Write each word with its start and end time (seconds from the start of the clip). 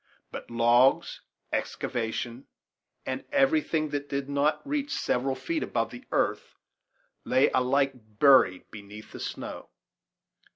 But 0.31 0.49
logs, 0.49 1.21
excavation, 1.53 2.47
and 3.05 3.23
everything 3.31 3.89
that 3.89 4.09
did 4.09 4.27
not 4.29 4.67
reach 4.67 4.91
several 4.91 5.35
feet 5.35 5.61
above 5.61 5.91
the 5.91 6.05
earth 6.11 6.55
lay 7.23 7.51
alike 7.51 7.91
buried 7.93 8.71
beneath 8.71 9.11
the 9.11 9.19
snow. 9.19 9.69